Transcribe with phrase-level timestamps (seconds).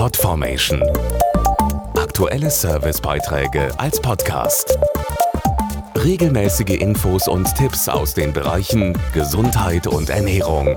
[0.00, 0.82] Podformation.
[1.94, 4.78] Aktuelle Servicebeiträge als Podcast.
[5.94, 10.74] Regelmäßige Infos und Tipps aus den Bereichen Gesundheit und Ernährung.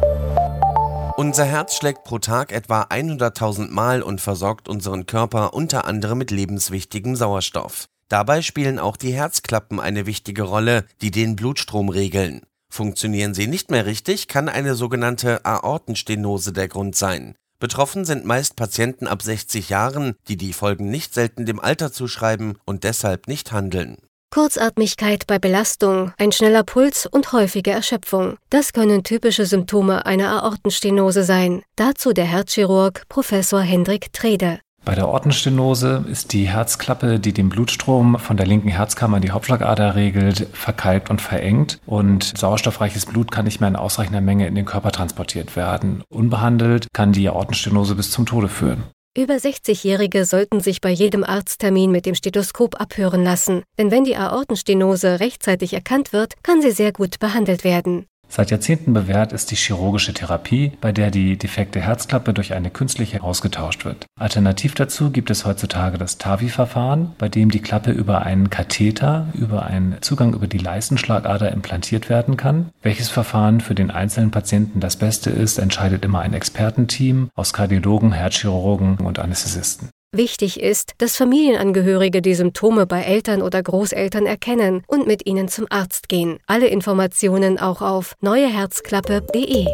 [1.15, 6.30] Unser Herz schlägt pro Tag etwa 100.000 Mal und versorgt unseren Körper unter anderem mit
[6.30, 7.88] lebenswichtigem Sauerstoff.
[8.10, 12.42] Dabei spielen auch die Herzklappen eine wichtige Rolle, die den Blutstrom regeln.
[12.70, 17.36] Funktionieren sie nicht mehr richtig, kann eine sogenannte Aortenstenose der Grund sein.
[17.64, 22.58] Betroffen sind meist Patienten ab 60 Jahren, die die Folgen nicht selten dem Alter zuschreiben
[22.66, 23.99] und deshalb nicht handeln.
[24.31, 28.36] Kurzatmigkeit bei Belastung, ein schneller Puls und häufige Erschöpfung.
[28.49, 31.63] Das können typische Symptome einer Aortenstenose sein.
[31.77, 34.59] Dazu der Herzchirurg Professor Hendrik Trede.
[34.86, 39.32] Bei der Ortenstenose ist die Herzklappe, die den Blutstrom von der linken Herzkammer in die
[39.32, 44.56] Hauptschlagader regelt, verkalkt und verengt und sauerstoffreiches Blut kann nicht mehr in ausreichender Menge in
[44.56, 46.04] den Körper transportiert werden.
[46.09, 48.84] Unbehandelt kann die Aortenstenose bis zum Tode führen.
[49.16, 54.18] Über 60-Jährige sollten sich bei jedem Arzttermin mit dem Stethoskop abhören lassen, denn wenn die
[54.18, 58.08] Aortenstenose rechtzeitig erkannt wird, kann sie sehr gut behandelt werden.
[58.36, 63.22] Seit Jahrzehnten bewährt ist die chirurgische Therapie, bei der die defekte Herzklappe durch eine künstliche
[63.22, 64.08] ausgetauscht wird.
[64.20, 69.67] Alternativ dazu gibt es heutzutage das TAVI-Verfahren, bei dem die Klappe über einen Katheter, über
[69.67, 72.72] einen Zugang über die Leistenschlagader implantiert werden kann.
[72.81, 78.14] Welches Verfahren für den einzelnen Patienten das beste ist, entscheidet immer ein Expertenteam aus Kardiologen,
[78.14, 79.92] Herzchirurgen und Anästhesisten.
[80.16, 85.66] Wichtig ist, dass Familienangehörige die Symptome bei Eltern oder Großeltern erkennen und mit ihnen zum
[85.72, 86.38] Arzt gehen.
[86.45, 89.66] Alle Informationen auch auf neueherzklappe.de.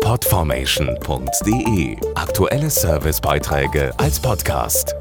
[0.00, 4.94] Podformation.de Aktuelle Servicebeiträge als Podcast.